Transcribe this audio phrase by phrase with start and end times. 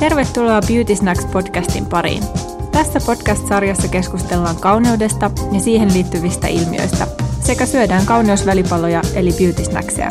[0.00, 2.22] Tervetuloa Beauty Snacks podcastin pariin.
[2.72, 7.06] Tässä podcast-sarjassa keskustellaan kauneudesta ja siihen liittyvistä ilmiöistä
[7.40, 10.08] sekä syödään kauneusvälipaloja eli beauty snackseja.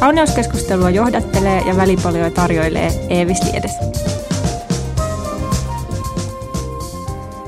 [0.00, 3.72] Kauneuskeskustelua johdattelee ja välipaloja tarjoilee Eevis Liedes.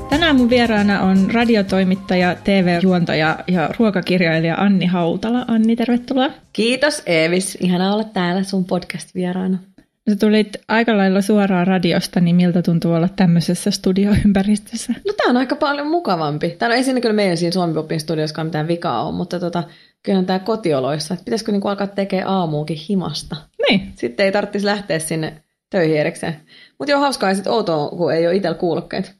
[0.09, 5.45] Tänään mun vieraana on radiotoimittaja, TV-juontaja ja ruokakirjailija Anni Hautala.
[5.47, 6.29] Anni, tervetuloa.
[6.53, 9.72] Kiitos Eevis, ihana olla täällä sun podcast-vieraana.
[10.09, 14.93] Sä tulit aika lailla suoraan radiosta, niin miltä tuntuu olla tämmöisessä studioympäristössä?
[15.07, 16.49] No tää on aika paljon mukavampi.
[16.49, 19.63] Täällä ei siinä kyllä meidän siinä Suomi Popin studioskaan mitään vikaa ole, mutta tota,
[20.03, 23.35] kyllähän tää kotioloissa, että pitäisikö niinku alkaa tekemään aamuukin himasta.
[23.69, 23.93] Niin.
[23.95, 25.33] Sitten ei tarvitsisi lähteä sinne
[25.69, 26.35] töihin erikseen.
[26.79, 29.11] Mutta joo, hauskaa ja sitten outoa, kun ei ole itsellä kuulokkeita.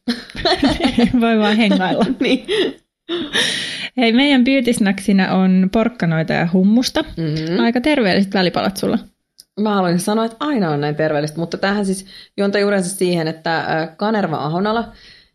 [1.22, 2.06] Voi vaan hengailla.
[2.20, 2.46] niin.
[3.98, 4.72] Hei, meidän beauty
[5.32, 7.04] on porkkanoita ja hummusta.
[7.18, 7.60] Mm-hmm.
[7.60, 9.00] Aika terveelliset välipalat sulla.
[9.60, 12.06] Mä haluaisin sanoa, että aina on näin terveellistä, mutta tähän siis
[12.38, 14.92] juontaa juurensa siihen, että Kanerva Ahonala,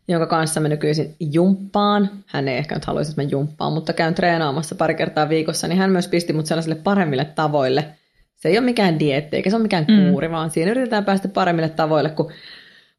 [0.07, 4.15] jonka kanssa mä nykyisin jumppaan, hän ei ehkä nyt haluaisi, että mä jumppaan, mutta käyn
[4.15, 7.85] treenaamassa pari kertaa viikossa, niin hän myös pisti mut sellaisille paremmille tavoille.
[8.35, 10.31] Se ei ole mikään dieetti, eikä se ole mikään kuuri, mm.
[10.31, 12.31] vaan siinä yritetään päästä paremmille tavoille, kun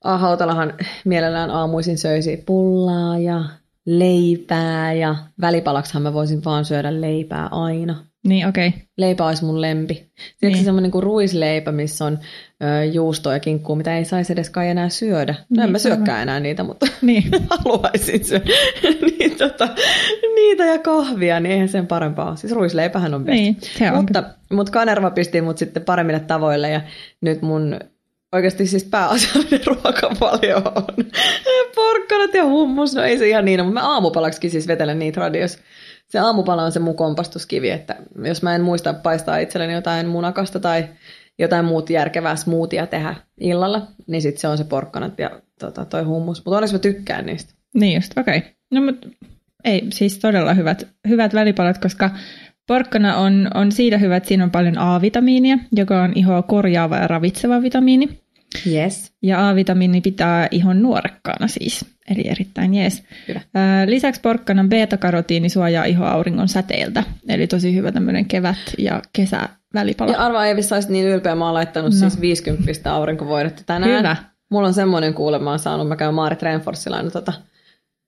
[0.04, 0.74] Hautalahan
[1.04, 3.44] mielellään aamuisin söisi pullaa ja
[3.86, 8.09] leipää ja välipalaksihan mä voisin vaan syödä leipää aina.
[8.26, 8.68] Niin, okei.
[8.68, 8.80] Okay.
[8.96, 9.94] Leipä olisi mun lempi.
[9.94, 10.64] Siksi niin.
[10.64, 12.18] semmoinen kuin ruisleipä, missä on
[12.62, 15.32] ö, juustoa ja kinkkuu, mitä ei saisi edes kai enää syödä.
[15.32, 17.24] No niin, en mä syökkään enää niitä, mutta niin.
[17.50, 18.44] haluaisin syödä.
[19.18, 19.68] niin, tota,
[20.34, 23.34] niitä ja kahvia, niin eihän sen parempaa Siis ruisleipähän on best.
[23.34, 23.96] Niin, se on.
[23.96, 26.80] Mutta, mutta Kanerva pisti mut sitten paremmille tavoille ja
[27.20, 27.80] nyt mun
[28.32, 31.06] oikeasti siis pääasiallinen ruokavalio on
[31.74, 32.94] porkkanat ja hummus.
[32.94, 35.58] No ei se ihan niin, mutta mä aamupalaksikin siis vetelen niitä radiossa
[36.10, 40.60] se aamupala on se mun kompastuskivi, että jos mä en muista paistaa itselleni jotain munakasta
[40.60, 40.88] tai
[41.38, 46.02] jotain muut järkevää smoothia tehdä illalla, niin sitten se on se porkkanat ja tota, toi
[46.02, 46.38] hummus.
[46.38, 47.54] Mutta onneksi mä tykkään niistä.
[47.74, 48.38] Niin just, okei.
[48.38, 48.50] Okay.
[48.70, 49.08] No mutta
[49.64, 52.10] ei, siis todella hyvät, hyvät välipalat, koska
[52.66, 57.06] porkkana on, on siitä hyvä, että siinä on paljon A-vitamiinia, joka on ihoa korjaava ja
[57.06, 58.20] ravitseva vitamiini.
[58.66, 59.12] Yes.
[59.22, 63.04] Ja A-vitamiini pitää ihon nuorekkaana siis, eli erittäin jees.
[63.28, 63.40] Hyvä.
[63.86, 70.12] Lisäksi porkkanan beta-karotiini suojaa iho auringon säteiltä, eli tosi hyvä tämmöinen kevät- ja kesävälipala.
[70.12, 71.98] Ja arvaa Eevi, sä niin ylpeä, mä oon laittanut no.
[71.98, 73.98] siis 50 aurinkovoidetta tänään.
[73.98, 74.16] Hyvä.
[74.50, 77.32] Mulla on semmoinen kuule, mä oon saanut, mä käyn Maarit Renforssilla aina tota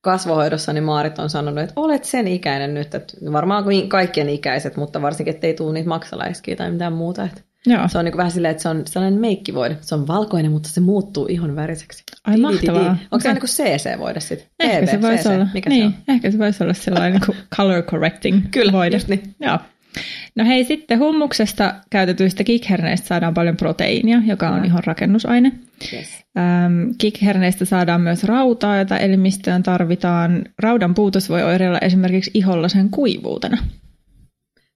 [0.01, 5.03] kasvohoidossa, niin Maarit on sanonut, että olet sen ikäinen nyt, että varmaan kaikkien ikäiset, mutta
[5.03, 7.25] varsinkin, ettei tule niitä maksalaiskiä tai mitään muuta.
[7.25, 7.89] Että Joo.
[7.89, 9.77] Se on niin vähän silleen, että se on sellainen meikkivoide.
[9.81, 12.03] Se on valkoinen, mutta se muuttuu ihon väriseksi.
[12.25, 12.91] Ai mahtavaa.
[12.91, 13.21] Onko okay.
[13.21, 14.49] se niin kuin CC-voide sitten?
[14.61, 15.47] Ehkä se voisi olla.
[15.55, 16.15] Mikä niin, se on?
[16.15, 18.97] ehkä se voisi olla sellainen niin color correcting Kyllä, voide.
[18.97, 19.35] just niin.
[19.41, 19.59] Joo.
[20.37, 25.53] No hei, sitten hummuksesta käytetyistä kikherneistä saadaan paljon proteiinia, joka on ihan rakennusaine.
[25.93, 26.09] Yes.
[26.39, 30.45] Ähm, kikherneistä saadaan myös rautaa, jota elimistöön tarvitaan.
[30.59, 33.59] Raudan puutos voi oireilla esimerkiksi iholla sen kuivuutena.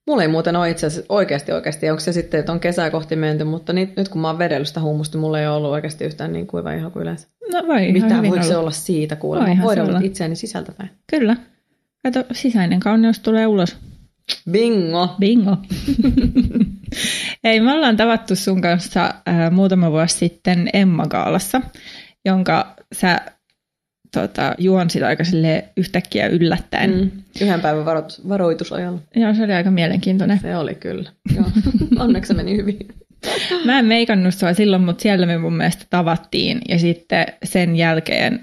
[0.07, 3.17] Mulla ei muuten ole itse asiassa oikeasti oikeasti, onko se sitten, että on kesää kohti
[3.17, 6.05] menty, mutta nyt, nyt kun mä oon vedellyt sitä hummusta, mulla ei ole ollut oikeasti
[6.05, 7.29] yhtään niin kuiva ihan kuin yleensä.
[7.53, 8.47] No voi Mitä voiko ollut.
[8.47, 9.55] se olla siitä kuulemma?
[9.55, 10.91] Mä voin olla itseäni sisältäpäin.
[11.07, 11.37] Kyllä.
[12.03, 13.77] Kato, sisäinen kauneus tulee ulos.
[14.51, 15.17] Bingo!
[15.21, 15.57] Bingo!
[17.45, 21.61] Ei, me ollaan tavattu sun kanssa äh, muutama vuosi sitten Emma-gaalassa,
[22.25, 23.21] jonka sä
[24.21, 25.25] tota, juonsit aika
[25.77, 26.91] yhtäkkiä yllättäen.
[26.91, 27.11] Mm,
[27.41, 28.99] yhden päivän varo- varoitusajalla.
[29.17, 30.39] Joo, se oli aika mielenkiintoinen.
[30.43, 31.11] Se oli kyllä.
[31.37, 31.47] Joo.
[32.05, 32.79] Onneksi se meni hyvin.
[33.65, 38.41] Mä en meikannut sua silloin, mutta siellä me mun mielestä tavattiin ja sitten sen jälkeen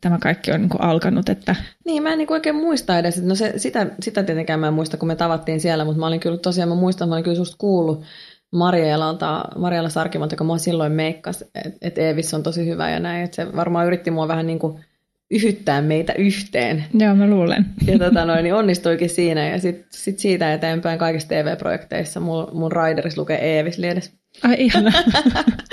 [0.00, 1.28] tämä kaikki on niin kuin alkanut.
[1.28, 1.56] Että...
[1.84, 3.22] Niin, mä en niin oikein muista edes.
[3.22, 6.20] No se, sitä, sitä tietenkään mä en muista, kun me tavattiin siellä, mutta mä olin
[6.20, 8.04] kyllä tosiaan, mä muistan, mä olin kyllä susta kuullut
[8.52, 13.24] Marjalalta, Marjalla Sarkimalta, joka mua silloin meikkas, että et Eevis on tosi hyvä ja näin,
[13.24, 14.84] että se varmaan yritti mua vähän niin kuin
[15.30, 16.84] yhyttää meitä yhteen.
[16.94, 17.66] Joo, mä luulen.
[17.86, 19.48] Ja tota noin, niin onnistuikin siinä.
[19.48, 24.12] Ja sitten sit siitä eteenpäin kaikissa TV-projekteissa mun, mun Rideris lukee Eevis Liedes.
[24.42, 24.92] Ai ihana.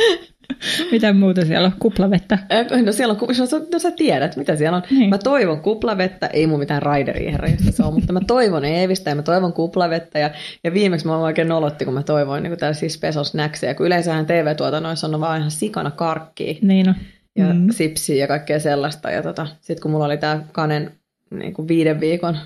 [0.91, 1.73] mitä muuta siellä on?
[1.79, 2.37] Kuplavettä?
[2.85, 4.83] No siellä on, no, no sä tiedät, mitä siellä on.
[4.91, 5.09] Niin.
[5.09, 7.37] Mä toivon kuplavettä, ei mun mitään Rideria
[7.69, 10.19] se on, mutta mä toivon Eevistä ja mä toivon kuplavettä.
[10.19, 10.29] Ja,
[10.63, 15.07] ja viimeksi mä oikein nolotti, kun mä toivoin niin tällaisia special snackseja, kun yleensähän TV-tuotannoissa
[15.07, 16.55] on vaan ihan sikana karkkia.
[16.61, 16.95] Niin on
[17.37, 17.67] ja mm.
[17.71, 19.11] sipsiä ja kaikkea sellaista.
[19.11, 20.91] Ja tota, sitten kun mulla oli tämä Kanen
[21.31, 22.37] niin kuin viiden viikon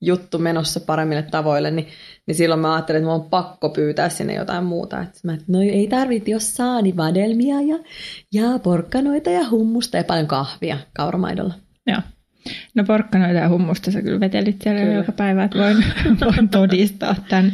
[0.00, 1.86] juttu menossa paremmille tavoille, niin,
[2.26, 5.00] niin silloin mä ajattelin, että mulla on pakko pyytää sinne jotain muuta.
[5.00, 7.78] Että mä, no ei tarvitse, jos saa, niin vadelmia ja,
[8.32, 11.54] ja porkkanoita ja hummusta ja paljon kahvia kauramaidolla.
[11.86, 12.00] Joo.
[12.74, 14.94] No porkkanoita ja hummusta sä kyllä vetelit siellä kyllä.
[14.94, 15.84] joka päivä, että voin,
[16.34, 17.52] voin todistaa tämän.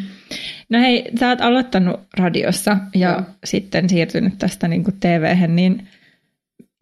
[0.70, 3.22] No hei, sä oot aloittanut radiossa ja Joo.
[3.44, 5.88] sitten siirtynyt tästä niin TV-hen, niin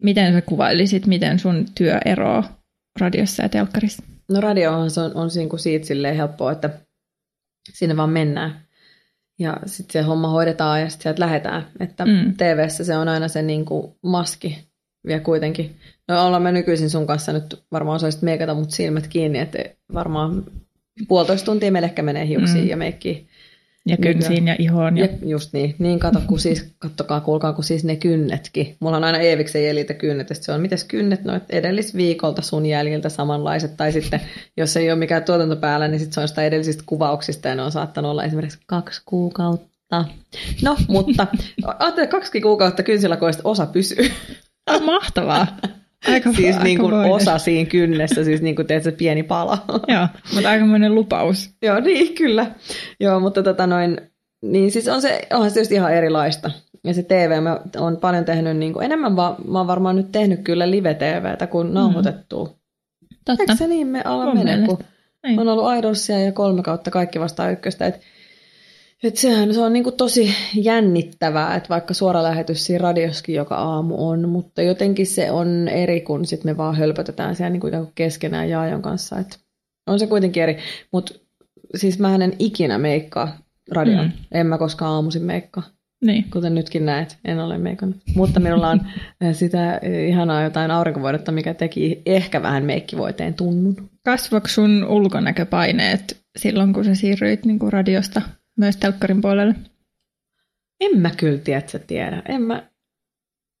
[0.05, 2.61] miten sä kuvailisit, miten sun työ eroaa
[2.99, 4.03] radiossa ja telkkarissa?
[4.29, 6.69] No radiohan se on, on niinku siitä silleen helppoa, että
[7.73, 8.65] sinne vaan mennään.
[9.39, 11.67] Ja sitten se homma hoidetaan ja sitten sieltä lähdetään.
[11.79, 12.33] Että mm.
[12.37, 14.67] tv se on aina se niinku maski
[15.07, 15.75] vielä kuitenkin.
[16.07, 19.57] No ollaan me nykyisin sun kanssa nyt varmaan osaisit meikata mut silmät kiinni, että
[19.93, 20.43] varmaan
[21.07, 22.69] puolitoista tuntia meille ehkä menee hiuksiin mm.
[22.69, 23.27] ja meikkiin.
[23.87, 24.97] Ja kynsiin ja ihoon.
[24.97, 25.05] Ja...
[25.05, 25.75] ja just niin.
[25.79, 28.77] Niin kato, kun siis, kattokaa, kuulkaa, kun siis ne kynnetkin.
[28.79, 33.77] Mulla on aina Eeviksen jäljiltä kynnet, se on, mites kynnet, no edellisviikolta sun jäljiltä samanlaiset,
[33.77, 34.21] tai sitten,
[34.57, 37.61] jos ei ole mikään tuotanto päällä, niin sitten se on sitä edellisistä kuvauksista, ja ne
[37.61, 40.05] on saattanut olla esimerkiksi kaksi kuukautta.
[40.63, 41.27] No, mutta
[42.09, 44.11] kaksi kuukautta kynsilakoista osa pysyy.
[44.85, 45.47] Mahtavaa.
[46.07, 49.57] Aika, siis aika niin kuin osa siinä kynnessä, siis niin kuin teet se pieni pala.
[49.93, 51.49] Joo, mutta aikamoinen lupaus.
[51.61, 52.51] Joo, niin kyllä.
[52.99, 54.01] Joo, mutta tota noin,
[54.41, 56.51] niin siis on se, onhan se tietysti ihan erilaista.
[56.83, 60.11] Ja se TV, mä oon paljon tehnyt, niin kuin, enemmän va, mä oon varmaan nyt
[60.11, 62.45] tehnyt kyllä live-TVtä kuin nauhoitettua.
[62.45, 62.55] Mm.
[63.25, 63.43] Totta.
[63.43, 64.79] Eikö se niin me ala mene, kun
[65.23, 65.37] Ei.
[65.37, 67.85] on ollut Idolsia ja kolme kautta kaikki vastaan ykköstä.
[67.85, 67.99] Että
[69.07, 74.09] et sehän se on niinku tosi jännittävää, että vaikka suora lähetys siinä radioskin joka aamu
[74.09, 78.81] on, mutta jotenkin se on eri, kun sit me vaan hölpötetään siellä niinku keskenään Jaajon
[78.81, 79.19] kanssa.
[79.19, 79.39] Et
[79.87, 80.57] on se kuitenkin eri,
[80.93, 81.13] mutta
[81.75, 83.37] siis mä en ikinä meikkaa
[83.71, 84.05] radion.
[84.05, 84.11] Mm.
[84.31, 85.63] En mä koskaan aamuisin meikkaa.
[86.05, 86.25] Niin.
[86.33, 87.97] Kuten nytkin näet, en ole meikannut.
[88.15, 88.81] Mutta minulla on
[89.21, 93.89] eh, sitä ihanaa jotain aurinkovuodetta, mikä teki ehkä vähän meikkivoiteen tunnun.
[94.05, 98.21] Kasvoiko sun ulkonäköpaineet silloin, kun sä siirryit niin kuin radiosta
[98.57, 99.55] myös telkkarin puolelle?
[100.81, 102.21] En mä kyllä tiedä, että tiedä.
[102.29, 102.69] En mä...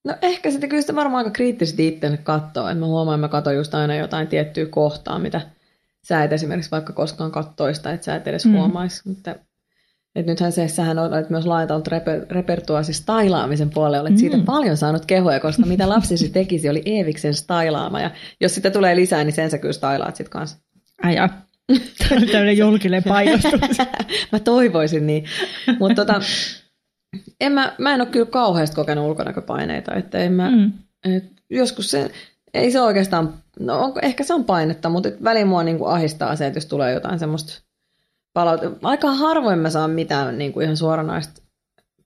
[0.05, 2.67] No ehkä sitten kyllä sitä varmaan aika kriittisesti itse katsoo.
[2.67, 5.41] Että mä huomaan, että mä katson just aina jotain tiettyä kohtaa, mitä
[6.07, 8.51] sä et esimerkiksi vaikka koskaan kattoista, että sä et edes mm.
[8.51, 9.01] huomaisi.
[9.09, 9.35] Mutta
[10.15, 14.17] et nythän se, sähän olet myös laajalta reper, repertua siis stailaamisen puolelle, olet mm.
[14.17, 18.01] siitä paljon saanut kehoja, koska mitä lapsisi tekisi oli Eeviksen stailaama.
[18.01, 20.57] Ja jos sitä tulee lisää, niin sen sä kyllä stailaat sitten kanssa.
[21.03, 21.17] Ai
[22.09, 23.61] Tällainen julkinen painostus.
[24.31, 25.25] mä toivoisin niin.
[25.79, 26.21] Mutta tota,
[27.41, 29.95] en mä, mä en ole kyllä kauheasti kokenut ulkonäköpaineita.
[29.95, 30.71] Että en mä, mm.
[31.03, 32.11] et joskus se,
[32.53, 36.35] ei se oikeastaan, no onko, ehkä se on painetta, mutta väliin mua niin kuin ahistaa
[36.35, 37.61] se, että jos tulee jotain semmoista
[38.33, 38.77] palautetta.
[38.83, 41.41] Aika harvoin mä saan mitään niin kuin ihan suoranaista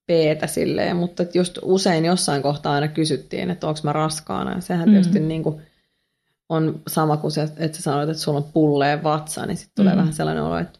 [0.05, 4.55] peetä silleen, mutta just usein jossain kohtaa aina kysyttiin, että onko mä raskaana.
[4.55, 4.91] Ja sehän mm.
[4.91, 5.61] tietysti niin kuin,
[6.49, 9.93] on sama kuin se, että sä sanoit, että sulla on pulleen vatsa, niin sitten tulee
[9.93, 9.99] mm.
[9.99, 10.79] vähän sellainen olo, että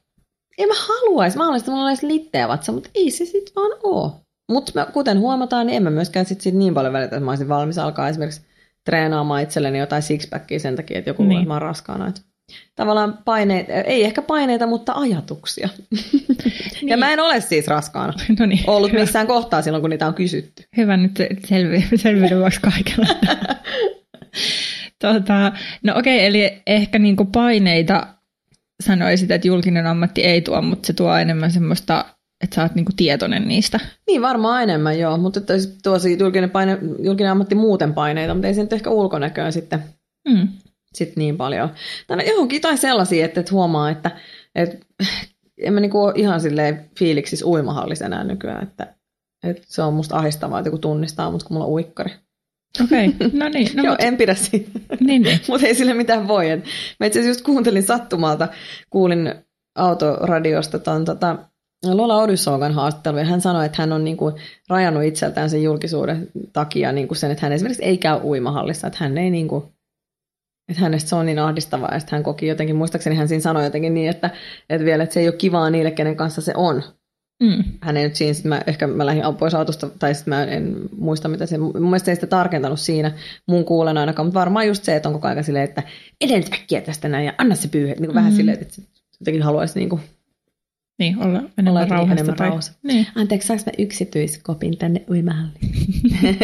[0.57, 3.71] en mä haluaisi, mä haluaisin, että mulla olisi litteä vatsa, mutta ei se sitten vaan
[3.83, 4.11] ole.
[4.51, 7.49] Mutta kuten huomataan, niin en mä myöskään sit siitä niin paljon välitä, että mä olisin
[7.49, 8.41] valmis alkaa esimerkiksi
[8.85, 11.47] treenaamaan itselleni jotain sixpackia sen takia, että joku niin.
[11.47, 12.07] mä oon raskaana.
[12.07, 12.21] Että
[12.75, 15.69] tavallaan paineita, ei ehkä paineita, mutta ajatuksia.
[15.91, 16.29] niin.
[16.89, 19.01] Ja mä en ole siis raskaana no niin, ollut hyvä.
[19.01, 20.63] missään kohtaa silloin, kun niitä on kysytty.
[20.77, 23.07] Hyvä nyt selvi- selviydy vuoksi kaikella.
[25.01, 25.51] Tota,
[25.83, 28.07] no okei, eli ehkä niinku paineita
[28.83, 32.05] sanoisit, että julkinen ammatti ei tuo, mutta se tuo enemmän semmoista,
[32.43, 33.79] että sä oot niinku tietoinen niistä.
[34.07, 35.53] Niin, varmaan enemmän joo, mutta että
[35.83, 39.83] tuo julkinen, paine, julkinen ammatti muuten paineita, mutta ei se nyt ehkä ulkonäköön sitten,
[40.29, 40.47] mm.
[40.93, 41.69] sit niin paljon.
[42.07, 44.11] Tänä johonkin tai sellaisia, että, että huomaa, että,
[44.55, 44.85] että
[45.61, 48.95] en mä niinku ole ihan silleen fiiliksissä uimahallissa enää nykyään, että,
[49.43, 52.11] että se on musta ahistavaa, että joku tunnistaa mut, kun mulla on uikkari.
[52.83, 53.29] Okei, okay.
[53.33, 53.67] no niin.
[53.75, 54.05] No, Joo, mutta...
[54.05, 54.71] en pidä siitä.
[54.99, 55.39] niin, niin.
[55.47, 56.47] mutta ei sille mitään voi.
[56.99, 58.47] Mä itse asiassa just kuuntelin sattumalta,
[58.89, 59.33] kuulin
[59.75, 61.37] autoradiosta ton, tota,
[61.85, 64.31] Lola Odyssoogan haastattelu, ja hän sanoi, että hän on niinku
[64.69, 69.17] rajannut itseltään sen julkisuuden takia niinku sen, että hän esimerkiksi ei käy uimahallissa, että hän
[69.17, 69.73] ei niinku,
[70.69, 73.93] että hänestä se on niin ahdistavaa, ja hän koki jotenkin, muistaakseni hän siinä sanoi jotenkin
[73.93, 74.29] niin, että,
[74.69, 76.83] että vielä, että se ei ole kivaa niille, kenen kanssa se on,
[77.43, 77.63] Mm.
[77.81, 80.75] Hän ei nyt siinä, sit mä, ehkä mä lähdin pois autosta, tai sitten mä en
[80.97, 83.11] muista mitä se, mun mielestä ei sitä tarkentanut siinä
[83.47, 85.83] mun kuulen ainakaan, mutta varmaan just se, että on koko ajan silleen, että
[86.21, 88.15] edellyt äkkiä tästä näin ja anna se pyyhe, niin kuin mm.
[88.15, 88.81] vähän silleen, että
[89.19, 90.01] jotenkin haluaisi niin kuin,
[90.99, 92.13] niin, olla enemmän olla rauhasta.
[92.13, 92.47] Enemmän tai...
[92.47, 92.73] rauhassa.
[92.83, 93.07] Niin.
[93.15, 95.61] Anteeksi, saanko mä yksityiskopin tänne uimahalliin?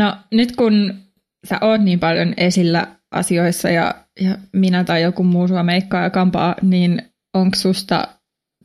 [0.00, 0.94] no nyt kun
[1.48, 6.10] sä oot niin paljon esillä asioissa ja, ja minä tai joku muu sua meikkaa ja
[6.10, 7.02] kampaa, niin
[7.34, 8.08] onko susta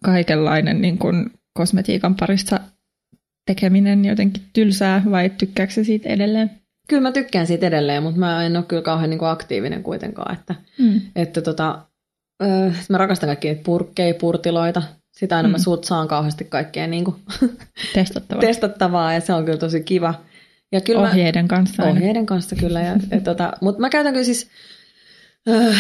[0.03, 2.59] kaikenlainen niin kun kosmetiikan parissa
[3.45, 6.51] tekeminen jotenkin tylsää vai tykkääkö siitä edelleen?
[6.88, 10.33] Kyllä mä tykkään siitä edelleen, mutta mä en ole kyllä kauhean niin kuin aktiivinen kuitenkaan.
[10.33, 11.01] Että, mm.
[11.15, 11.79] että tota,
[12.43, 14.83] öö, mä rakastan kaikkia purkkeja, purtiloita.
[15.11, 15.51] Sitä aina mm.
[15.51, 17.15] mä saan kauheasti kaikkea niin kuin
[17.93, 18.41] testattavaa.
[18.41, 20.13] testattavaa ja se on kyllä tosi kiva.
[20.71, 21.83] Ja kyllä ohjeiden mä, kanssa.
[21.83, 22.25] Ohjeiden aina.
[22.25, 22.81] kanssa kyllä.
[22.81, 24.78] Ja, ja tota, mutta mä käytän kyllä siis Äh,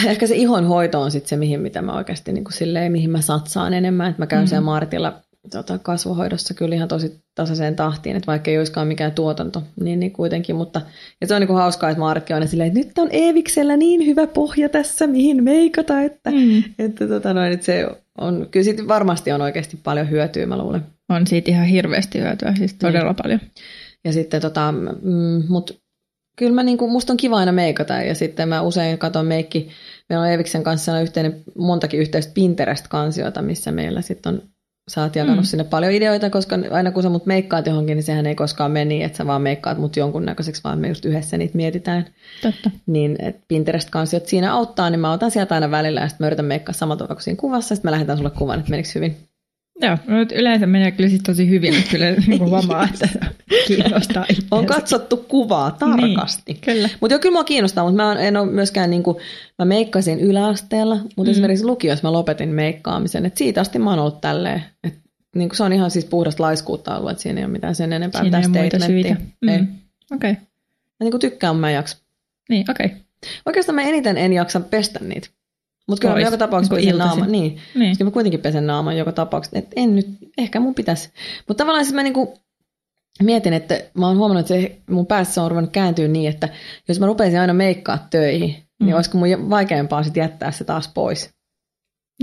[0.07, 3.09] ehkä se ihon hoito on sitten se, mihin, mitä mä oikeasti niin kuin silleen, mihin
[3.09, 4.09] mä satsaan enemmän.
[4.09, 4.47] Että mä käyn mm.
[4.47, 9.63] siellä Martilla tota, kasvohoidossa kyllä ihan tosi tasaiseen tahtiin, että vaikka ei olisikaan mikään tuotanto,
[9.81, 10.81] niin, niin kuitenkin, mutta
[11.21, 14.05] ja se on niin kuin hauskaa, että Markki on silleen, että nyt on Eeviksellä niin
[14.05, 16.63] hyvä pohja tässä, mihin meikata, että, mm.
[16.79, 17.87] että, tota noin, että se
[18.17, 20.81] on, kyllä siitä varmasti on oikeasti paljon hyötyä, mä luulen.
[21.09, 23.21] On siitä ihan hirveästi hyötyä, siis todella niin.
[23.21, 23.39] paljon.
[24.05, 25.73] Ja sitten tota, mm, mutta
[26.39, 29.69] kyllä mä niinku, musta on kiva aina meikata ja sitten mä usein katson meikki,
[30.09, 34.41] meillä on Eeviksen kanssa yhteinen, montakin yhteistä Pinterest-kansiota, missä meillä sitten on
[34.89, 35.45] Sä oot jakanut mm.
[35.45, 38.85] sinne paljon ideoita, koska aina kun sä mut meikkaat johonkin, niin sehän ei koskaan mene
[38.85, 42.05] niin, että sä vaan meikkaat mut jonkunnäköiseksi, vaan me just yhdessä niitä mietitään.
[42.41, 42.71] Totta.
[42.85, 43.17] Niin
[43.47, 46.97] Pinterest-kansiot siinä auttaa, niin mä otan sieltä aina välillä ja sitten mä yritän meikkaa samalla
[46.97, 49.28] tavalla kuin siinä kuvassa, sitten mä lähetän sulle kuvan, että menikö hyvin.
[49.81, 53.09] Joo, no nyt yleensä menee kyllä siis tosi hyvin, mutta kyllä niin huomaa, että
[53.67, 54.47] kiinnostaa itseänsä.
[54.51, 56.53] On katsottu kuvaa tarkasti.
[56.53, 56.89] Niin, kyllä.
[57.01, 59.17] Mutta joo, kyllä mua kiinnostaa, mutta mä en ole myöskään, niin kuin,
[59.59, 61.31] mä meikkasin yläasteella, mutta mm.
[61.31, 63.25] esimerkiksi lukiossa mä lopetin meikkaamisen.
[63.25, 64.99] Et siitä asti mä oon ollut tälleen, että
[65.35, 67.93] niin kuin se on ihan siis puhdasta laiskuutta ollut, että siinä ei ole mitään sen
[67.93, 69.15] enempää siinä mitään muita syitä.
[69.41, 69.67] Mm.
[70.11, 70.31] Okei.
[70.31, 70.43] Okay.
[70.99, 71.97] Mä niin kuin tykkään, mä en jaksa.
[72.49, 72.85] Niin, okei.
[72.85, 72.97] Okay.
[73.45, 75.29] Oikeastaan mä eniten en jaksa pestä niitä.
[75.89, 77.31] Mutta kyllä joka tapauksessa niin pesen naaman.
[77.31, 77.57] Niin.
[77.75, 77.97] niin.
[77.97, 79.59] Kyllä mä kuitenkin pesen naaman joka tapauksessa.
[79.59, 81.09] Et en nyt, ehkä mun pitäisi.
[81.47, 82.33] Mutta tavallaan siis mä niinku
[83.23, 86.49] mietin, että mä oon huomannut, että se mun päässä on ruvennut kääntyä niin, että
[86.87, 88.85] jos mä rupeisin aina meikkaa töihin, niin mm.
[88.85, 91.29] niin olisiko mun vaikeampaa sitten jättää se taas pois.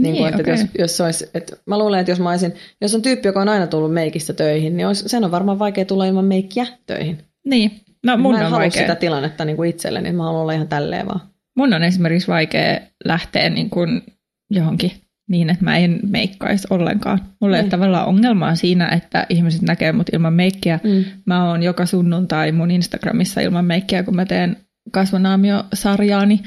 [0.00, 0.52] Niin, niin kuin, että okay.
[0.52, 3.49] jos, jos olisi, että mä luulen, että jos mä olisin, jos on tyyppi, joka on
[3.49, 7.18] aina tullut meikistä töihin, niin olisi, sen on varmaan vaikea tulla ilman meikkiä töihin.
[7.44, 8.82] Niin, no mun mä en on vaikea.
[8.82, 11.20] sitä tilannetta niin kuin itselleni, niin mä haluan olla ihan tälleen vaan.
[11.56, 14.02] Mun on esimerkiksi vaikea lähteä niin kuin
[14.50, 14.92] johonkin
[15.28, 17.20] niin, että mä en meikkaisi ollenkaan.
[17.40, 17.70] Mulla ei ole niin.
[17.70, 20.80] tavallaan ongelmaa siinä, että ihmiset näkee mut ilman meikkiä.
[20.84, 21.04] Mm.
[21.26, 24.56] Mä oon joka sunnuntai mun Instagramissa ilman meikkiä, kun mä teen
[24.90, 26.40] kasvonaamio-sarjaani.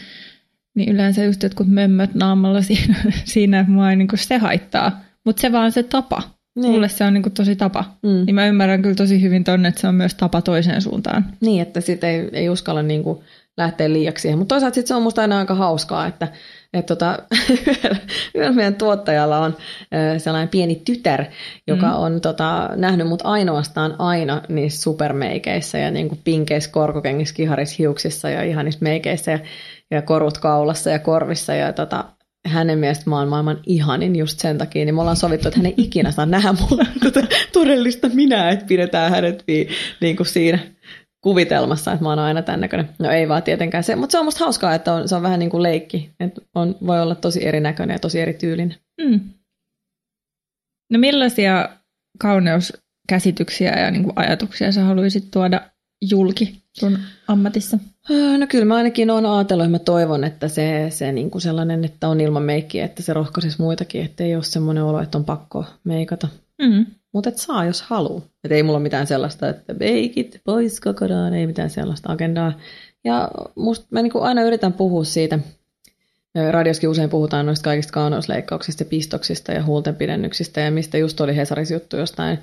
[0.76, 5.00] Niin yleensä just jotkut mömmöt naamalla siinä, siinä että mua ei niin se haittaa.
[5.26, 6.22] Mutta se vaan se tapa.
[6.56, 6.72] Niin.
[6.72, 7.98] Mulle se on niin tosi tapa.
[8.04, 8.26] Mm.
[8.26, 11.26] Niin mä ymmärrän kyllä tosi hyvin tonne, että se on myös tapa toiseen suuntaan.
[11.42, 13.20] Niin, että sitten ei, ei uskalla niin kuin
[13.60, 14.38] lähteä liiaksi siihen.
[14.38, 16.28] Mutta toisaalta se on musta aina aika hauskaa, että
[16.74, 17.20] et tota,
[18.36, 19.58] yhdellä meidän tuottajalla on
[20.18, 21.26] sellainen pieni tytär,
[21.68, 21.94] joka mm.
[21.94, 28.30] on tota, nähnyt mut ainoastaan aina niissä supermeikeissä ja niin kuin pinkeissä korkokengissä, kiharissa, hiuksissa
[28.30, 29.40] ja ihanissa meikeissä ja,
[29.92, 32.06] ja korut kaulassa ja korvissa ja tota,
[32.48, 35.66] hänen mielestä mä oon maailman ihanin just sen takia, niin me ollaan sovittu, että hän
[35.66, 39.44] ei ikinä saa nähdä mulle tota todellista minä, että pidetään hänet
[40.02, 40.60] niin kuin siinä
[41.22, 42.90] kuvitelmassa, että mä oon aina tämän näköinen.
[43.00, 45.40] No ei vaan tietenkään se, mutta se on musta hauskaa, että on, se on vähän
[45.40, 48.78] niin kuin leikki, että on, voi olla tosi erinäköinen ja tosi erityylinen.
[49.02, 49.20] Mm.
[50.92, 51.70] No millaisia
[52.20, 55.62] kauneuskäsityksiä ja niin kuin ajatuksia sä haluaisit tuoda
[56.10, 57.80] julki sun ammatissa?
[58.10, 61.42] Öö, no kyllä mä ainakin oon ajatellut ja mä toivon, että se, se niin kuin
[61.42, 65.18] sellainen, että on ilman meikkiä, että se rohkaisisi muitakin, että ei ole semmoinen olo, että
[65.18, 66.28] on pakko meikata.
[66.62, 66.86] Mm.
[67.14, 68.22] Mutta et saa, jos haluaa.
[68.44, 72.54] Et ei mulla mitään sellaista, että beikit pois kokonaan, ei mitään sellaista agendaa.
[73.04, 75.40] Ja musta mä niinku aina yritän puhua siitä,
[76.52, 81.36] Radioskin usein puhutaan noista kaikista kauneusleikkauksista ja pistoksista ja huulten pidennyksistä ja mistä just oli
[81.36, 82.40] Hesaris juttu jostain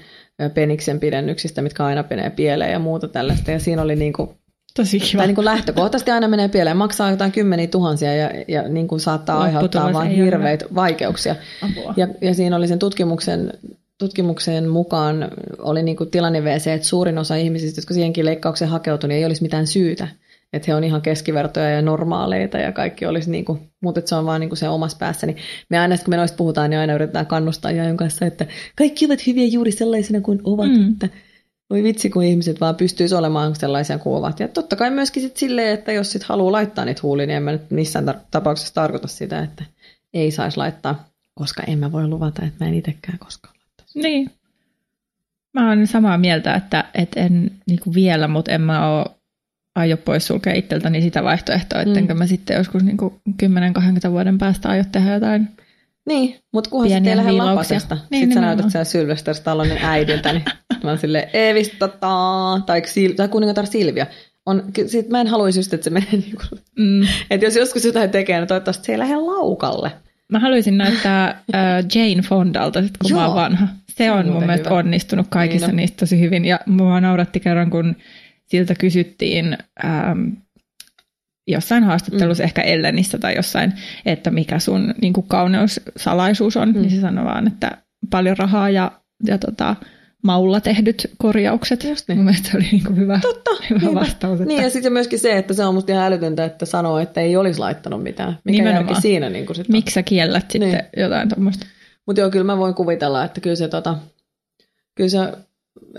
[0.55, 3.51] peniksen pidennyksistä, mitkä aina menee pieleen ja muuta tällaista.
[3.51, 4.35] Ja siinä oli niinku,
[4.77, 5.19] Tosi kiva.
[5.19, 9.01] Tai niin kuin lähtökohtaisesti aina menee pieleen, maksaa jotain kymmeniä tuhansia ja, ja niin kuin
[9.01, 11.37] saattaa aiheuttaa vain hirveitä vaikeuksia.
[11.97, 13.53] Ja, ja siinä oli sen tutkimuksen
[13.99, 19.09] tutkimuksen mukaan oli niin kuin tilanne WC, että suurin osa ihmisistä, jotka siihenkin leikkaukseen hakeutui,
[19.09, 20.09] niin ei olisi mitään syytä.
[20.53, 24.27] Että he on ihan keskivertoja ja normaaleita ja kaikki olisi niin kuin, mutta se on
[24.27, 25.27] vaan niin kuin se omassa päässä.
[25.27, 25.37] Niin
[25.71, 29.27] me aina, kun me noista puhutaan, niin aina yritetään kannustaa jajon kanssa, että kaikki ovat
[29.27, 30.71] hyviä juuri sellaisena kuin ovat.
[30.71, 30.93] Mm.
[30.93, 31.09] Että
[31.71, 34.41] voi vitsi, kun ihmiset vaan pystyisi olemaan sellaisia kuin ovat.
[34.41, 37.43] Ja totta kai myöskin sit silleen, että jos sit haluaa laittaa niitä huulia, niin en
[37.43, 39.65] mä nyt missään tar- tapauksessa tarkoita sitä, että
[40.15, 43.56] ei saisi laittaa, koska en mä voi luvata, että mä en itsekään koskaan.
[44.03, 44.31] Niin.
[45.55, 49.07] Mä oon samaa mieltä, että, että en niin kuin vielä, mutta en mä ole
[49.75, 52.19] aio pois sulkea itseltäni sitä vaihtoehtoa, ettenkö mm.
[52.19, 52.97] mä sitten joskus niin
[54.09, 55.49] 10-20 vuoden päästä aio tehdä jotain
[56.07, 57.99] Niin, mutta kunhan sitten ei lähde lapasesta.
[58.11, 60.45] Niin, sitten sä näytät siellä Sylvester Stallonen äidiltä, niin
[60.85, 62.83] mä oon silleen, Evistata, tai,
[63.17, 64.07] tai kuningatar Silvia.
[64.47, 67.03] On, sit mä en haluaisi just, että se menee niin kuin, mm.
[67.31, 69.93] että jos joskus jotain tekee, niin toivottavasti se ei lähde laukalle.
[70.33, 73.21] Mä haluaisin näyttää äh, Jane Fondalta, sit kun Joo.
[73.21, 73.69] mä oon vanha.
[73.89, 74.79] Se on mun mielestä hyvä.
[74.79, 76.45] onnistunut kaikissa niin niistä tosi hyvin.
[76.45, 77.97] Ja mua nauratti kerran, kun
[78.47, 80.29] siltä kysyttiin ähm,
[81.49, 82.47] jossain haastattelussa, mm.
[82.47, 83.73] ehkä Ellenissä tai jossain,
[84.07, 86.69] että mikä sun niin kuin kauneussalaisuus on.
[86.69, 86.81] Mm.
[86.81, 87.79] Niin se sanoi vaan, että
[88.11, 88.93] paljon rahaa ja,
[89.27, 89.77] ja tota,
[90.27, 91.85] maulla tehdyt korjaukset.
[91.85, 92.19] Just niin.
[92.19, 94.41] Mun mielestä se oli niin kuin hyvä, Totta, hyvä vastaus.
[94.41, 94.45] Että...
[94.45, 97.37] Niin ja sitten myöskin se, että se on musta ihan älytöntä, että sanoo, että ei
[97.37, 98.39] olisi laittanut mitään.
[98.45, 100.83] Mikä siinä niin kuin sit Miksi sä kiellät sitten niin.
[100.97, 101.67] jotain tuommoista?
[102.07, 103.97] Mutta joo, kyllä mä voin kuvitella, että kyllä se tota,
[104.95, 105.19] kyllä se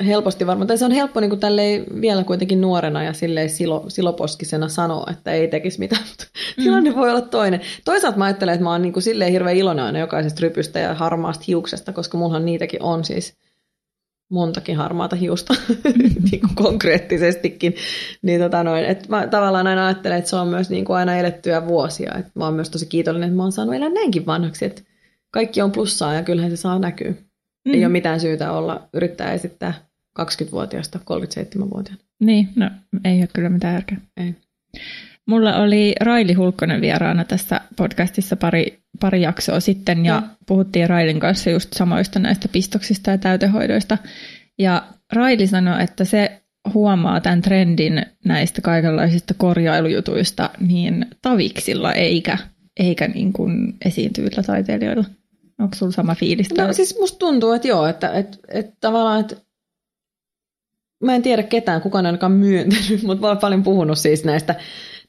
[0.06, 3.86] helposti varmaan, tai se on helppo niin kuin tälleen vielä kuitenkin nuorena ja silleen silo,
[3.88, 6.26] siloposkisena sanoa, että ei tekisi mitään, mutta
[6.58, 6.64] mm.
[6.64, 7.62] tilanne voi olla toinen.
[7.86, 10.94] Toisaalta mä ajattelen, että mä oon niin kuin silleen hirveän iloinen aina jokaisesta rypystä ja
[10.96, 13.34] harmaasta hiuksesta, koska mullahan niitäkin on siis
[14.30, 15.54] montakin harmaata hiusta
[16.32, 17.76] niin kuin konkreettisestikin.
[18.22, 21.18] Niin tota noin, että mä tavallaan aina ajattelen, että se on myös niin kuin aina
[21.18, 22.14] elettyä vuosia.
[22.20, 24.82] Että mä oon myös tosi kiitollinen, että mä oon saanut elää näinkin vanhaksi, että
[25.32, 27.12] kaikki on plussaa ja kyllähän se saa näkyä.
[27.66, 27.74] Mm.
[27.74, 29.74] Ei ole mitään syytä olla, yrittää esittää
[30.20, 32.04] 20-vuotiaasta 37-vuotiaana.
[32.20, 32.70] Niin, no
[33.04, 33.98] ei ole kyllä mitään järkeä.
[34.18, 34.36] Ei.
[35.28, 40.30] Mulla oli Raili Hulkkonen vieraana tässä podcastissa pari, pari jaksoa sitten ja mm.
[40.46, 43.98] puhuttiin Railin kanssa just samoista näistä pistoksista ja täytehoidoista.
[44.60, 46.42] Ja Raili sanoi, että se
[46.74, 52.38] huomaa tämän trendin näistä kaikenlaisista korjailujutuista niin taviksilla eikä,
[52.80, 55.06] eikä niin kuin esiintyvillä taiteilijoilla.
[55.60, 56.54] Onko sulla sama fiilis?
[56.58, 59.36] No siis musta tuntuu, että joo, että, että, että tavallaan, että
[61.04, 64.56] mä en tiedä ketään, kukaan ainakaan myöntänyt, mutta mä olen paljon puhunut siis näistä,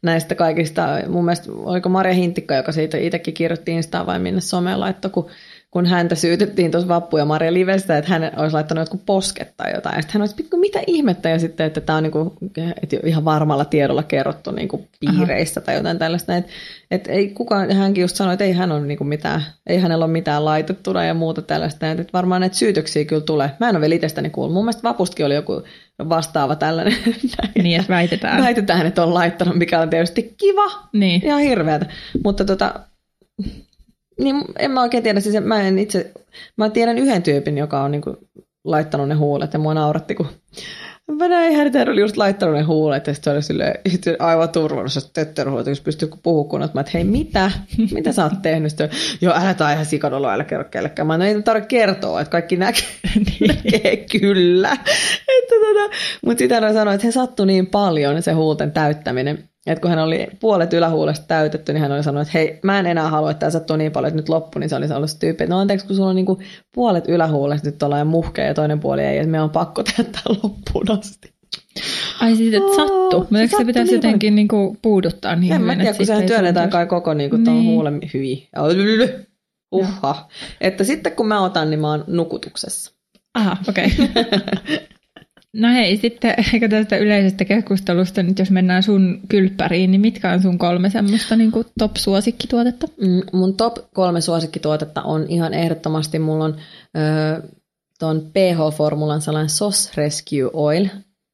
[0.03, 0.87] näistä kaikista.
[1.09, 5.31] Mun mielestä oliko Maria Hintikka, joka siitä itsekin kirjoitti Instaan vai minne someen laittoi, kun
[5.71, 9.75] kun häntä syytettiin tuossa Vappu ja Maria Livestä, että hän olisi laittanut jotkut posket tai
[9.75, 9.97] jotain.
[9.97, 12.37] Ja sitten hän olisi, mitä ihmettä, ja sitten, että tämä on niinku,
[12.83, 15.65] että ihan varmalla tiedolla kerrottu niinku piireissä Aha.
[15.65, 16.37] tai jotain tällaista.
[16.37, 16.53] Että
[16.91, 20.13] et ei kukaan, hänkin just sanoi, että ei hän ole niinku mitään, ei hänellä ole
[20.13, 21.91] mitään laitettuna ja muuta tällaista.
[21.91, 23.51] Että varmaan näitä syytöksiä kyllä tulee.
[23.61, 24.55] Mä en ole vielä itsestäni kuullut.
[24.55, 25.63] Mun mielestä Vapustakin oli joku
[26.09, 26.97] vastaava tällainen.
[27.63, 28.43] Niin, että väitetään.
[28.43, 30.89] Väitetään, että on laittanut, mikä on tietysti kiva.
[30.93, 31.25] Niin.
[31.25, 31.87] Ihan hirveätä.
[32.25, 32.81] Mutta tota,
[34.19, 36.13] niin en mä oikein tiedä, siis mä en itse,
[36.57, 38.17] mä tiedän yhden tyypin, joka on niinku
[38.65, 40.27] laittanut ne huulet ja mua nauratti, kun
[41.13, 43.75] mä näin hänen, oli just laittanut ne huulet ja sitten se oli silleen,
[44.19, 47.51] aivan turvallisesti, että tötterhuulet, jos pystyy puhumaan kunnolla, mä että hei mitä,
[47.93, 48.71] mitä sä oot tehnyt?
[48.71, 51.07] Sitten, Joo, älä tai ihan sikadolo, älä kerro kellekään.
[51.07, 52.83] Mä ei tarvitse kertoa, että kaikki näkee,
[53.15, 53.57] niin.
[53.65, 54.73] näkee kyllä.
[55.29, 55.97] Että, tota,
[56.27, 59.99] mutta sitä hän sanoi, että he sattui niin paljon se huulten täyttäminen, että kun hän
[59.99, 63.39] oli puolet ylähuulesta täytetty, niin hän oli sanonut, että hei, mä en enää halua, että
[63.39, 65.61] tämä sattuu niin paljon, että nyt loppu, niin se oli ollut se tyyppi, että no
[65.61, 66.39] anteeksi, kun sulla on niin kuin
[66.75, 70.37] puolet ylähuulesta nyt ollaan muhkea ja toinen puoli ei, että me on pakko tehdä tämä
[70.43, 71.33] loppuun asti.
[72.21, 73.21] Ai siis, että sattuu.
[73.21, 75.71] Mutta eikö se pitäisi niin jotenkin niin kuin puuduttaa niin en hyvin?
[75.71, 77.65] En mä tiedä, kun sehän työnnetään kai koko niin kuin niin.
[77.65, 78.49] huulen hyvin.
[79.73, 80.29] Uha.
[80.61, 82.93] Että sitten kun mä otan, niin mä oon nukutuksessa.
[83.35, 83.87] Aha, okei.
[83.87, 84.79] Okay.
[85.59, 90.43] No hei, sitten ehkä tästä yleisestä keskustelusta, nyt jos mennään sun kylppäriin, niin mitkä on
[90.43, 92.87] sun kolme semmoista niin kuin top-suosikkituotetta?
[93.01, 96.57] Mm, mun top kolme suosikkituotetta on ihan ehdottomasti, mulla on
[96.97, 97.43] ö,
[97.99, 100.89] ton PH-formulan sellainen Sauce Rescue Oil.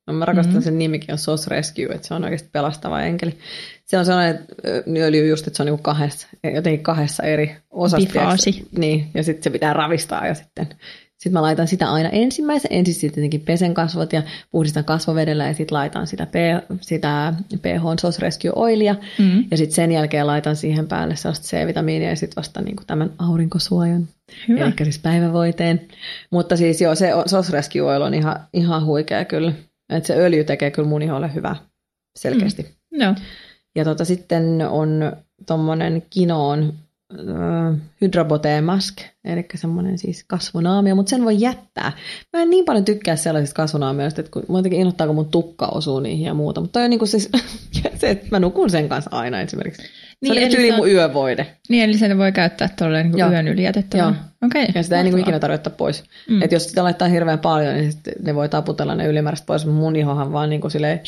[0.07, 0.65] No, mä rakastan mm-hmm.
[0.65, 3.39] sen nimikin on Sauce Rescue, että se on oikeasti pelastava enkeli.
[3.85, 4.47] Se on sellainen
[4.97, 8.09] öljy just, että se on niin kahdessa, jotenkin kahdessa eri osassa.
[8.79, 10.69] Niin, ja sitten se pitää ravistaa ja sitten
[11.25, 15.55] sitten mä laitan sitä aina ensimmäisen, ensin sitten tietenkin pesen kasvot ja puhdistan kasvovedellä ja
[15.55, 16.35] sitten laitan sitä, P,
[16.81, 19.45] sitä PH Sauce Rescue Oilia mm.
[19.51, 23.11] ja sitten sen jälkeen laitan siihen päälle sellaista C-vitamiinia ja sitten vasta niin kuin tämän
[23.19, 24.09] aurinkosuojan,
[24.49, 24.65] Hyvä.
[24.65, 25.81] eli siis päivävoiteen.
[26.31, 29.53] Mutta siis joo, se Sauce Rescue Oil on ihan, ihan huikea kyllä,
[29.91, 31.57] että se öljy tekee kyllä mun iholle hyvää
[32.19, 32.63] selkeästi.
[32.63, 33.05] Mm.
[33.05, 33.15] No.
[33.77, 35.13] Ja tota, sitten on
[35.47, 36.75] tuommoinen kinoon
[37.15, 41.93] äh, Hydrobote Mask, eli semmoinen siis kasvonaamio, mutta sen voi jättää.
[42.33, 45.67] Mä en niin paljon tykkää sellaisista kasvonaamioista, että kun, mä jotenkin innoittaa, kun mun tukka
[45.67, 47.29] osuu niihin ja muuta, mutta on niin kuin siis,
[48.01, 49.83] se, että mä nukun sen kanssa aina esimerkiksi.
[49.83, 49.89] Se
[50.33, 51.47] niin, on tyyli mun yövoide.
[51.69, 54.17] Niin, eli sen voi käyttää tuolla niin yön yli jätettävänä.
[54.45, 56.05] Okay, ja sitä ei niin ikinä tarvitse pois.
[56.31, 56.43] Mm.
[56.43, 60.33] Et jos sitä laittaa hirveän paljon, niin ne voi taputella ne ylimääräiset pois, mun ihohan
[60.33, 61.01] vaan niin kuin silleen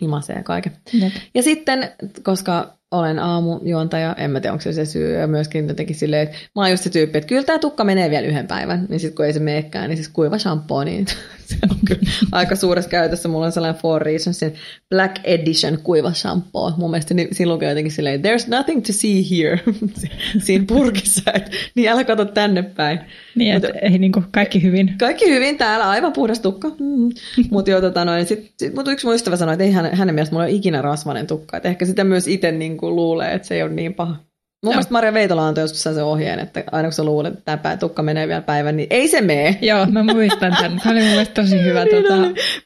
[0.00, 0.72] imasee kaiken.
[0.92, 1.12] Jep.
[1.34, 5.96] Ja sitten, koska olen aamujuontaja, en mä tiedä, onko se se syy, ja myöskin jotenkin
[5.96, 8.86] silleen, että mä oon just se tyyppi, että kyllä tämä tukka menee vielä yhden päivän,
[8.88, 11.06] niin sitten kun ei se meekään, niin siis kuiva shampoo, niin
[11.50, 12.00] se on kyllä
[12.32, 13.28] aika suuressa käytössä.
[13.28, 14.54] Mulla on sellainen Four Reasonsin
[14.90, 16.72] Black Edition kuiva shampoo.
[16.76, 19.60] Mun mielestä niin, siinä lukee jotenkin silleen, there's nothing to see here,
[20.44, 23.00] siinä purkissa, että niin älä katso tänne päin.
[23.34, 24.94] Niin, että ei niin kuin kaikki hyvin.
[24.98, 26.68] Kaikki hyvin täällä, aivan puhdas tukka.
[26.68, 27.10] Mm.
[27.50, 30.34] Mutta tota noin, sit, sit, mut yksi mun ystävä sanoi, että ei hänen, hänen mielestä
[30.34, 31.56] mulla ole ikinä rasvainen tukka.
[31.56, 34.29] Että ehkä sitä myös itse niin kuin luulee, että se ei ole niin paha.
[34.64, 37.76] Mun mielestä Maria Veitola antoi joskus sen ohjeen, että aina kun sä luulet, että tämä
[37.76, 39.58] tukka menee vielä päivän, niin ei se mene.
[39.60, 40.80] Joo, mä muistan tämän.
[40.82, 42.16] Se oli mun mielestä tosi hyvä niin tota,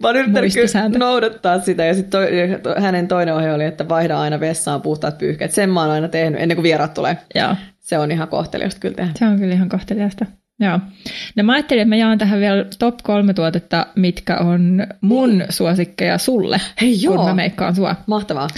[0.03, 2.21] Mä oon yrittänyt noudattaa sitä ja sitten
[2.63, 5.53] to, hänen toinen ohje oli, että vaihda aina vessaan puhtaat pyyhkeet.
[5.53, 7.19] Sen mä oon aina tehnyt ennen kuin vieraat tulee.
[7.35, 7.57] Joo.
[7.81, 9.11] Se on ihan kohteliasta kyllä tehdä.
[9.15, 10.27] Se on kyllä ihan kohteliasta.
[10.61, 10.81] Joo.
[11.37, 15.47] No mä ajattelin, että mä jaan tähän vielä top kolme tuotetta, mitkä on mun niin.
[15.51, 17.17] suosikkeja sulle, Hei, joo.
[17.17, 17.97] kun mä meikkaan sua.
[18.07, 18.49] Mahtavaa.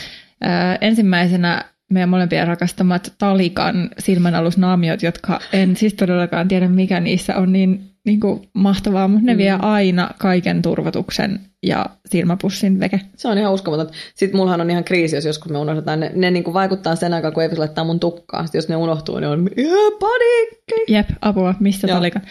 [0.45, 0.49] Ö,
[0.81, 7.97] ensimmäisenä meidän molempien rakastamat Talikan silmänalusnaamiot, jotka en siis todellakaan tiedä mikä niissä on niin
[8.07, 9.39] niin kuin mahtavaa, mutta ne mm.
[9.39, 13.01] vie aina kaiken turvotuksen ja silmäpussin veke.
[13.17, 13.91] Se on ihan uskomaton.
[14.15, 16.01] Sitten mullahan on ihan kriisi, jos joskus me unohdetaan.
[16.01, 18.43] Ne, ne niin kuin vaikuttaa sen aikaa, kun Eevis laittaa mun tukkaa.
[18.43, 20.93] Sitten jos ne unohtuu, niin on ihan paniikki.
[20.93, 22.27] Jep, apua, missä olikaan.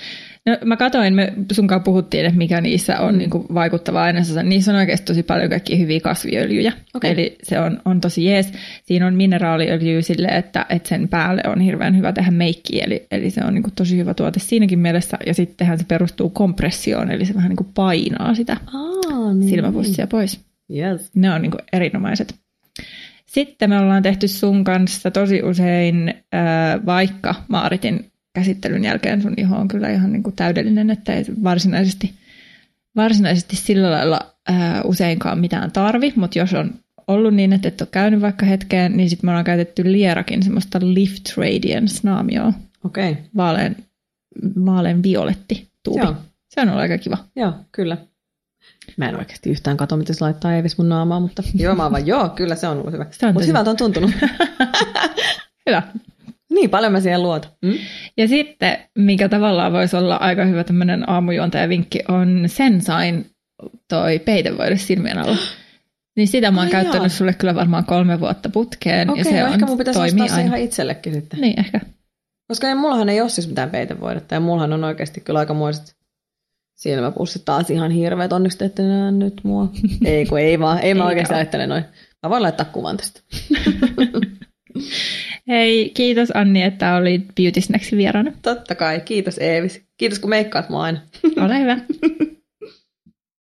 [0.46, 3.18] No, mä katoin, me sun kanssa puhuttiin, että mikä niissä on mm.
[3.18, 4.44] niin kuin vaikuttava ainesosa.
[4.44, 6.74] Niissä on oikeasti tosi paljon kaikkia hyviä kasviöljyjä.
[6.94, 7.12] Okay.
[7.12, 8.54] Eli se on, on tosi jees.
[8.84, 12.84] Siinä on mineraaliöljyä sille, että, että sen päälle on hirveän hyvä tehdä meikkiä.
[12.86, 15.18] Eli, eli se on niin kuin tosi hyvä tuote siinäkin mielessä.
[15.26, 19.50] Ja sittenhän se perustuu kompressioon, eli se vähän niin kuin painaa sitä Aa, niin.
[19.50, 20.40] silmäpussia pois.
[20.76, 21.12] Yes.
[21.16, 22.36] Ne on niin kuin erinomaiset.
[23.26, 29.58] Sitten me ollaan tehty sun kanssa tosi usein, äh, vaikka Maaritin käsittelyn jälkeen sun iho
[29.58, 32.14] on kyllä ihan niin kuin täydellinen, että ei varsinaisesti,
[32.96, 36.74] varsinaisesti sillä lailla ää, useinkaan mitään tarvi, mutta jos on
[37.08, 40.80] ollut niin, että et ole käynyt vaikka hetkeen, niin sitten me ollaan käytetty Lierakin semmoista
[40.82, 42.54] Lift Radiance naamioa.
[42.84, 43.12] Okei.
[43.12, 43.24] Okay.
[43.38, 43.76] Vaalean,
[44.66, 46.04] vaalean violetti tuubi.
[46.04, 46.16] Joo.
[46.50, 47.18] Se on ollut aika kiva.
[47.36, 47.98] Joo, kyllä.
[48.98, 52.08] Mä en oikeasti yhtään katso, miten se laittaa Eevis mun naamaa, mutta joo, mä vaan,
[52.08, 53.06] joo, kyllä se on ollut hyvä.
[53.34, 54.12] Mutta hyvältä on tuntunut.
[55.70, 55.84] hyvä.
[56.56, 57.52] Niin, paljon mä siihen luotan.
[57.62, 57.74] Mm?
[58.18, 61.06] Ja sitten, mikä tavallaan voisi olla aika hyvä tämmöinen
[61.70, 63.26] vinkki, on Sensain
[63.90, 65.38] toi peitevoide silmien alla.
[66.18, 67.10] Niin sitä mä oon Ai käyttänyt jaa.
[67.10, 69.10] sulle kyllä varmaan kolme vuotta putkeen.
[69.10, 71.42] Okei, ja se no on, ehkä mun pitäisi ostaa se ihan itsellekin sitten.
[71.42, 71.82] Niin, ehkä.
[72.48, 75.96] Koska ei, mullahan ei ole siis mitään peitevoidetta ja mullahan on oikeasti kyllä aikamoiset
[76.76, 78.34] silmäpussit taas ihan hirveät.
[78.34, 79.72] Onneksi ette näe nyt mua.
[80.06, 81.86] ei kun ei vaan, ei mä oikeasti ajattele noin.
[82.24, 83.22] Mä voin laittaa kuvan tästä.
[85.48, 88.32] Hei, kiitos Anni, että olit Beauty Snacksin vieraana.
[88.42, 89.86] Totta kai, kiitos Eevis.
[89.98, 91.00] Kiitos kun meikkaat mua aina.
[91.38, 91.78] Ole hyvä.